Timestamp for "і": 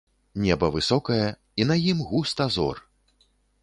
1.61-1.69